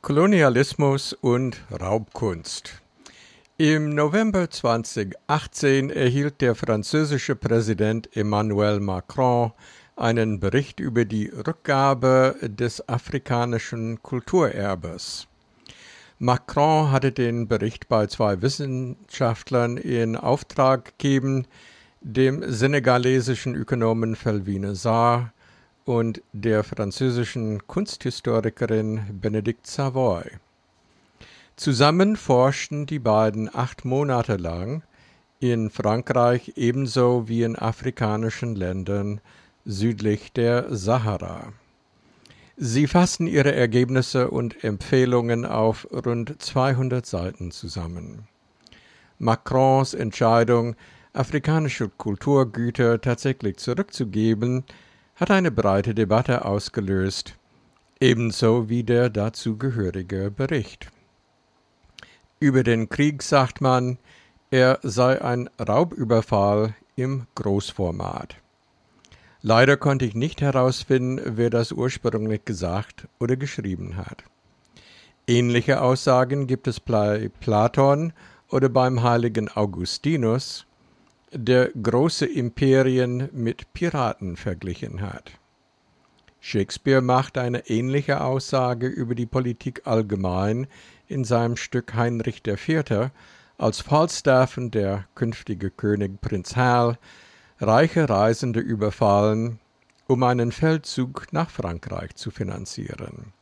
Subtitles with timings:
[0.00, 2.82] Kolonialismus und Raubkunst.
[3.56, 9.50] Im November 2018 erhielt der französische Präsident Emmanuel Macron
[9.96, 15.26] einen Bericht über die Rückgabe des afrikanischen Kulturerbes.
[16.20, 21.48] Macron hatte den Bericht bei zwei Wissenschaftlern in Auftrag gegeben,
[22.00, 25.32] dem senegalesischen Ökonomen Felvine Sarr
[25.88, 30.22] und der französischen Kunsthistorikerin Benedict Savoy.
[31.56, 34.82] Zusammen forschten die beiden acht Monate lang
[35.40, 39.22] in Frankreich ebenso wie in afrikanischen Ländern
[39.64, 41.54] südlich der Sahara.
[42.58, 48.28] Sie fassten ihre Ergebnisse und Empfehlungen auf rund 200 Seiten zusammen.
[49.18, 50.76] Macrons Entscheidung,
[51.14, 54.64] afrikanische Kulturgüter tatsächlich zurückzugeben,
[55.18, 57.34] hat eine breite Debatte ausgelöst,
[58.00, 60.90] ebenso wie der dazugehörige Bericht.
[62.38, 63.98] Über den Krieg sagt man,
[64.50, 68.36] er sei ein Raubüberfall im Großformat.
[69.42, 74.22] Leider konnte ich nicht herausfinden, wer das ursprünglich gesagt oder geschrieben hat.
[75.26, 78.12] Ähnliche Aussagen gibt es bei Platon
[78.50, 80.67] oder beim heiligen Augustinus,
[81.32, 85.32] der große Imperien mit Piraten verglichen hat.
[86.40, 90.66] Shakespeare macht eine ähnliche Aussage über die Politik allgemein
[91.08, 93.10] in seinem Stück Heinrich IV.,
[93.58, 96.96] als Falstaff der künftige König Prinz Hal
[97.58, 99.58] reiche Reisende überfallen,
[100.06, 103.32] um einen Feldzug nach Frankreich zu finanzieren.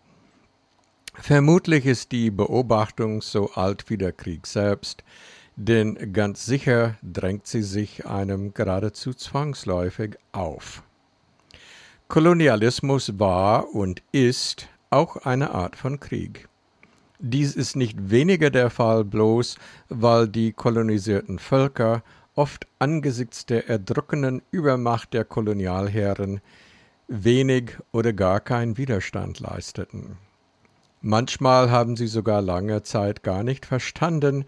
[1.15, 5.05] Vermutlich ist die Beobachtung so alt wie der Krieg selbst,
[5.57, 10.83] denn ganz sicher drängt sie sich einem geradezu zwangsläufig auf.
[12.09, 16.49] Kolonialismus war und ist auch eine Art von Krieg.
[17.19, 19.57] Dies ist nicht weniger der Fall bloß,
[19.89, 22.03] weil die kolonisierten Völker
[22.35, 26.41] oft angesichts der erdrückenden Übermacht der Kolonialherren
[27.09, 30.19] wenig oder gar keinen Widerstand leisteten.
[31.01, 34.45] Manchmal haben sie sogar lange Zeit gar nicht verstanden,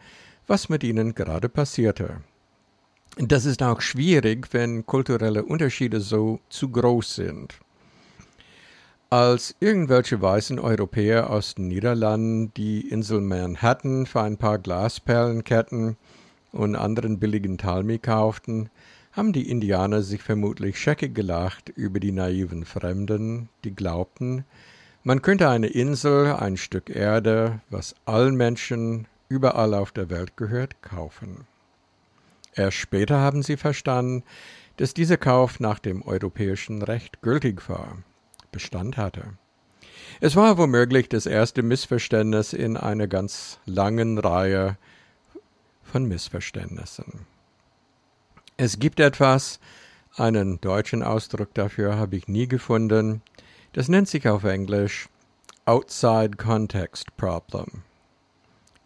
[0.48, 2.20] was mit ihnen gerade passierte.
[3.16, 7.60] Das ist auch schwierig, wenn kulturelle Unterschiede so zu groß sind.
[9.10, 15.96] Als irgendwelche weißen Europäer aus den Niederlanden die Insel Manhattan für ein paar Glasperlenketten
[16.52, 18.68] und anderen billigen Talmi kauften,
[19.12, 24.44] haben die Indianer sich vermutlich scheckig gelacht über die naiven Fremden, die glaubten,
[25.04, 30.82] man könnte eine Insel, ein Stück Erde, was allen Menschen überall auf der Welt gehört,
[30.82, 31.46] kaufen.
[32.54, 34.24] Erst später haben sie verstanden,
[34.76, 37.98] dass dieser Kauf nach dem europäischen Recht gültig war,
[38.52, 39.34] Bestand hatte.
[40.20, 44.76] Es war womöglich das erste Missverständnis in einer ganz langen Reihe
[45.82, 47.26] von Missverständnissen.
[48.56, 49.60] Es gibt etwas,
[50.16, 53.22] einen deutschen Ausdruck dafür habe ich nie gefunden,
[53.72, 55.08] das nennt sich auf Englisch
[55.64, 57.82] Outside Context Problem.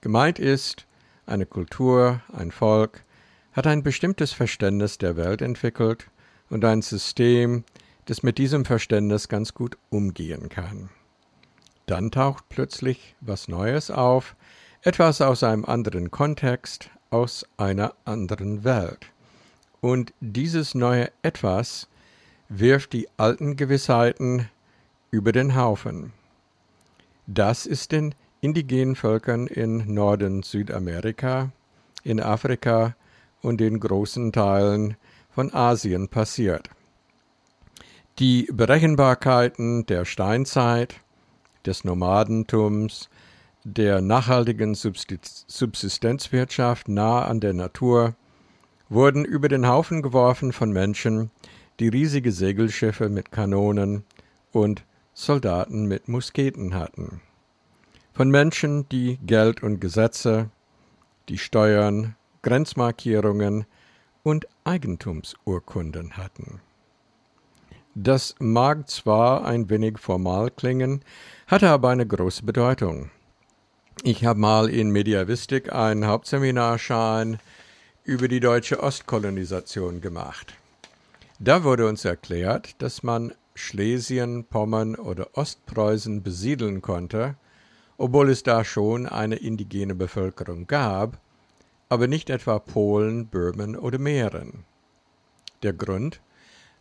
[0.02, 0.86] Gemeint ist,
[1.26, 3.04] eine Kultur, ein Volk
[3.52, 6.10] hat ein bestimmtes Verständnis der Welt entwickelt
[6.50, 7.62] und ein System,
[8.06, 10.90] das mit diesem Verständnis ganz gut umgehen kann.
[11.86, 14.34] Dann taucht plötzlich was Neues auf,
[14.82, 19.06] etwas aus einem anderen Kontext, aus einer anderen Welt.
[19.80, 21.86] Und dieses neue Etwas
[22.48, 24.48] wirft die alten Gewissheiten
[25.12, 26.12] über den Haufen.
[27.28, 31.52] Das ist den indigenen Völkern in Norden Südamerika,
[32.02, 32.96] in Afrika
[33.40, 34.96] und in großen Teilen
[35.30, 36.68] von Asien passiert.
[38.18, 40.96] Die Berechenbarkeiten der Steinzeit,
[41.64, 43.08] des Nomadentums,
[43.64, 48.16] der nachhaltigen Subsistenzwirtschaft nah an der Natur
[48.88, 51.30] wurden über den Haufen geworfen von Menschen,
[51.78, 54.02] die riesige Segelschiffe mit Kanonen
[54.50, 54.82] und
[55.14, 57.20] Soldaten mit Musketen hatten.
[58.14, 60.50] Von Menschen, die Geld und Gesetze,
[61.28, 63.64] die Steuern, Grenzmarkierungen
[64.22, 66.60] und Eigentumsurkunden hatten.
[67.94, 71.02] Das mag zwar ein wenig formal klingen,
[71.46, 73.10] hatte aber eine große Bedeutung.
[74.02, 77.38] Ich habe mal in Mediavistik einen Hauptseminarschein
[78.04, 80.54] über die deutsche Ostkolonisation gemacht.
[81.38, 87.36] Da wurde uns erklärt, dass man Schlesien, Pommern oder Ostpreußen besiedeln konnte,
[87.98, 91.18] obwohl es da schon eine indigene Bevölkerung gab,
[91.88, 94.64] aber nicht etwa Polen, Böhmen oder Mähren.
[95.62, 96.20] Der Grund?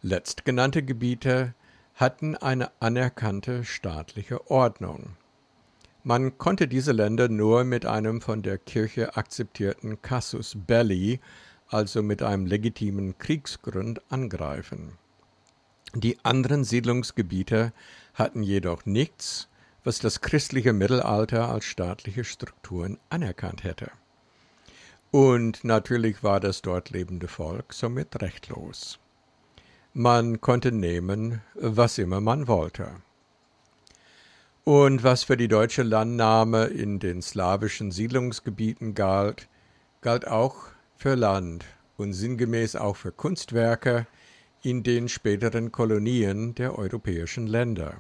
[0.02, 1.54] Letztgenannte Gebiete
[1.96, 5.18] hatten eine anerkannte staatliche Ordnung.
[6.04, 11.20] Man konnte diese Länder nur mit einem von der Kirche akzeptierten Casus belli,
[11.68, 14.94] also mit einem legitimen Kriegsgrund, angreifen.
[15.94, 17.72] Die anderen Siedlungsgebiete
[18.16, 19.48] hatten jedoch nichts,
[19.84, 23.92] was das christliche Mittelalter als staatliche Strukturen anerkannt hätte.
[25.12, 29.00] Und natürlich war das dort lebende Volk somit rechtlos.
[29.94, 33.02] Man konnte nehmen, was immer man wollte.
[34.64, 39.50] Und was für die deutsche Landnahme in den slawischen Siedlungsgebieten galt,
[40.02, 41.66] galt auch für Land
[41.98, 44.06] und sinngemäß auch für Kunstwerke
[44.62, 47.98] in den späteren Kolonien der europäischen Länder.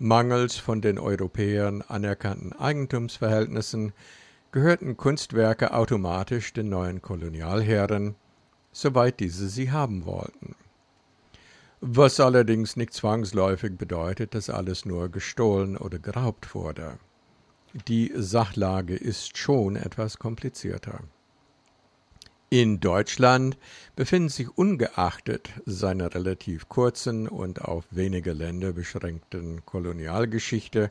[0.00, 3.92] Mangels von den Europäern anerkannten Eigentumsverhältnissen
[4.50, 8.16] gehörten Kunstwerke automatisch den neuen Kolonialherren,
[8.72, 10.56] soweit diese sie haben wollten
[11.80, 16.98] was allerdings nicht zwangsläufig bedeutet, dass alles nur gestohlen oder geraubt wurde.
[17.88, 21.00] Die Sachlage ist schon etwas komplizierter.
[22.52, 23.56] In Deutschland
[23.94, 30.90] befinden sich ungeachtet seiner relativ kurzen und auf wenige Länder beschränkten Kolonialgeschichte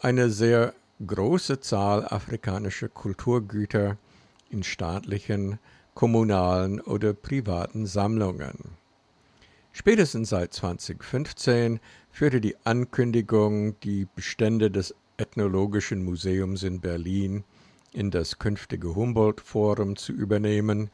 [0.00, 0.74] eine sehr
[1.06, 3.98] große Zahl afrikanischer Kulturgüter
[4.50, 5.60] in staatlichen,
[5.94, 8.58] kommunalen oder privaten Sammlungen.
[9.70, 11.78] Spätestens seit 2015
[12.10, 17.44] führte die Ankündigung, die Bestände des Ethnologischen Museums in Berlin
[17.96, 20.90] in das künftige Humboldt-Forum zu übernehmen,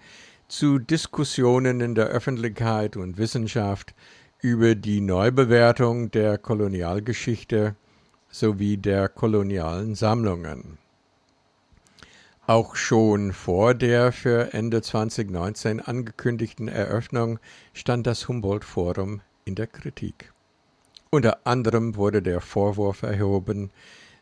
[0.48, 3.94] zu Diskussionen in der Öffentlichkeit und Wissenschaft
[4.40, 7.74] über die Neubewertung der Kolonialgeschichte
[8.30, 10.78] sowie der kolonialen Sammlungen.
[12.46, 17.38] Auch schon vor der für Ende 2019 angekündigten Eröffnung
[17.72, 20.32] stand das Humboldt-Forum in der Kritik.
[21.10, 23.70] Unter anderem wurde der Vorwurf erhoben,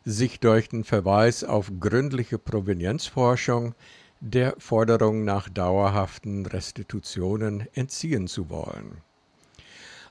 [0.05, 3.75] sich durch den Verweis auf gründliche Provenienzforschung
[4.19, 9.01] der Forderung nach dauerhaften Restitutionen entziehen zu wollen.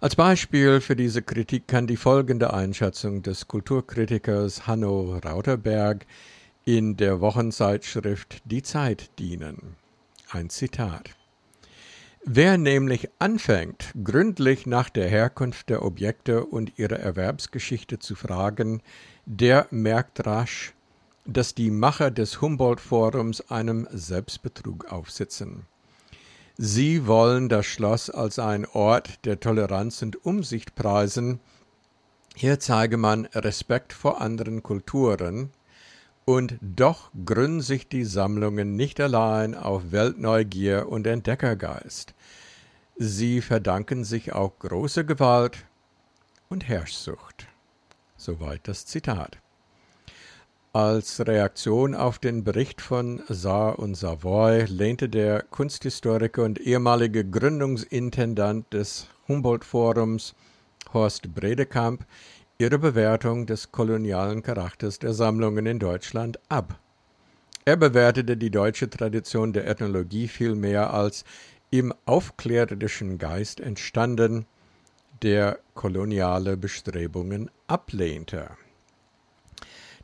[0.00, 6.06] Als Beispiel für diese Kritik kann die folgende Einschätzung des Kulturkritikers Hanno Rauterberg
[6.64, 9.76] in der Wochenzeitschrift Die Zeit dienen.
[10.30, 11.19] Ein Zitat.
[12.24, 18.82] Wer nämlich anfängt, gründlich nach der Herkunft der Objekte und ihrer Erwerbsgeschichte zu fragen,
[19.24, 20.74] der merkt rasch,
[21.24, 25.66] dass die Macher des Humboldt-Forums einem Selbstbetrug aufsitzen.
[26.58, 31.40] Sie wollen das Schloss als ein Ort der Toleranz und Umsicht preisen.
[32.34, 35.52] Hier zeige man Respekt vor anderen Kulturen,
[36.24, 42.14] und doch gründen sich die Sammlungen nicht allein auf Weltneugier und Entdeckergeist.
[42.96, 45.64] Sie verdanken sich auch große Gewalt
[46.48, 47.46] und Herrschsucht.
[48.16, 49.38] Soweit das Zitat.
[50.72, 58.72] Als Reaktion auf den Bericht von Saar und Savoy lehnte der Kunsthistoriker und ehemalige Gründungsintendant
[58.72, 60.34] des Humboldt-Forums
[60.92, 62.04] Horst Bredekamp
[62.60, 66.78] ihre Bewertung des kolonialen Charakters der Sammlungen in Deutschland ab.
[67.64, 71.24] Er bewertete die deutsche Tradition der Ethnologie vielmehr als
[71.70, 74.44] im aufklärerischen Geist entstanden,
[75.22, 78.50] der koloniale Bestrebungen ablehnte.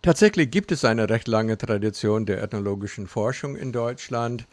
[0.00, 4.46] Tatsächlich gibt es eine recht lange Tradition der ethnologischen Forschung in Deutschland,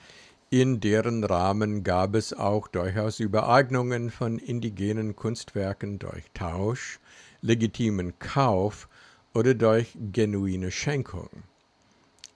[0.50, 7.00] in deren Rahmen gab es auch durchaus Übereignungen von indigenen Kunstwerken durch Tausch,
[7.44, 8.88] legitimen Kauf
[9.34, 11.30] oder durch genuine Schenkung.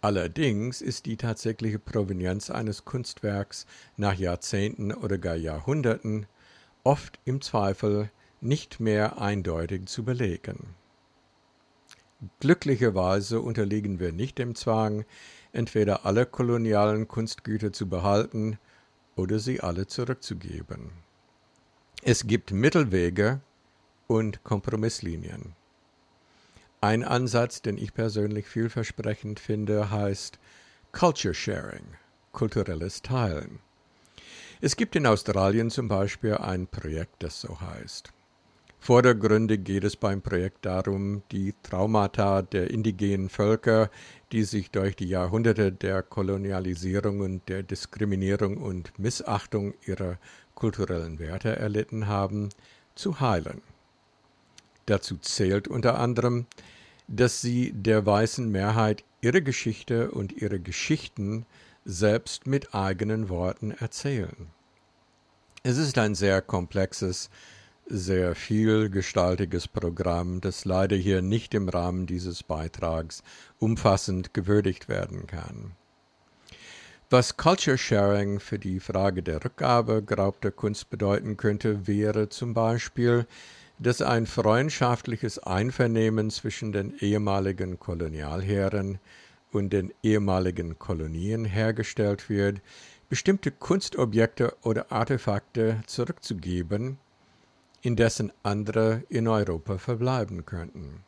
[0.02, 6.28] Allerdings ist die tatsächliche Provenienz eines Kunstwerks nach Jahrzehnten oder gar Jahrhunderten
[6.84, 8.12] oft im Zweifel
[8.42, 10.76] nicht mehr eindeutig zu belegen.
[12.40, 15.06] Glücklicherweise unterliegen wir nicht dem Zwang,
[15.52, 18.60] entweder alle kolonialen Kunstgüter zu behalten
[19.16, 20.92] oder sie alle zurückzugeben.
[22.04, 23.42] Es gibt Mittelwege,
[24.08, 25.54] und Kompromisslinien.
[26.82, 30.40] Ein Ansatz, den ich persönlich vielversprechend finde, heißt
[30.92, 31.86] Culture Sharing,
[32.32, 33.60] kulturelles Teilen.
[34.62, 38.12] Es gibt in Australien zum Beispiel ein Projekt, das so heißt.
[38.80, 43.90] Vordergründig geht es beim Projekt darum, die Traumata der indigenen Völker,
[44.32, 50.18] die sich durch die Jahrhunderte der Kolonialisierung und der Diskriminierung und Missachtung ihrer
[50.56, 52.50] kulturellen Werte erlitten haben,
[52.96, 53.62] zu heilen.
[54.88, 56.48] Dazu zählt unter anderem,
[57.08, 61.46] dass sie der weißen Mehrheit ihre Geschichte und ihre Geschichten
[61.86, 64.48] selbst mit eigenen Worten erzählen.
[65.64, 67.30] Es ist ein sehr komplexes,
[67.86, 73.24] sehr vielgestaltiges Programm, das leider hier nicht im Rahmen dieses Beitrags
[73.60, 75.72] umfassend gewürdigt werden kann.
[77.10, 83.26] Was Culture Sharing für die Frage der Rückgabe geraubter Kunst bedeuten könnte, wäre zum Beispiel,
[83.80, 89.00] dass ein freundschaftliches Einvernehmen zwischen den ehemaligen Kolonialherren
[89.52, 92.62] und den ehemaligen Kolonien hergestellt wird,
[93.10, 96.98] bestimmte Kunstobjekte oder Artefakte zurückzugeben,
[97.82, 101.04] indessen andere in Europa verbleiben könnten.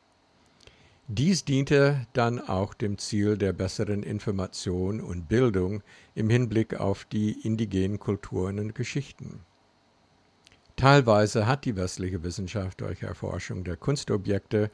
[1.08, 5.82] Dies diente dann auch dem Ziel der besseren Information und Bildung
[6.14, 9.42] im Hinblick auf die indigenen Kulturen und Geschichten.
[10.80, 14.72] Teilweise hat die westliche Wissenschaft durch Erforschung der Kunstobjekte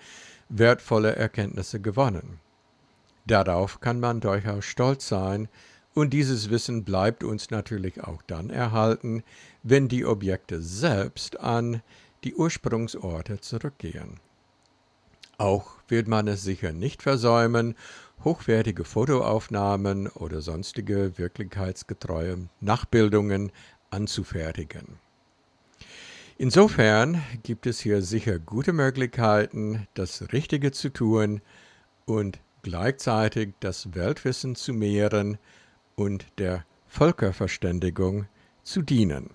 [0.49, 2.39] wertvolle Erkenntnisse gewonnen.
[3.25, 5.47] Darauf kann man durchaus stolz sein,
[5.95, 9.23] und dieses Wissen bleibt uns natürlich auch dann erhalten,
[9.63, 11.81] wenn die Objekte selbst an
[12.23, 14.19] die Ursprungsorte zurückgehen.
[15.39, 17.73] Auch wird man es sicher nicht versäumen,
[18.23, 23.51] hochwertige Fotoaufnahmen oder sonstige wirklichkeitsgetreue Nachbildungen
[23.89, 24.99] anzufertigen.
[26.37, 31.39] Insofern gibt es hier sicher gute Möglichkeiten, das Richtige zu tun
[32.05, 35.37] und gleichzeitig das Weltwissen zu mehren
[35.95, 38.25] und der Völkerverständigung
[38.63, 39.29] zu dienen.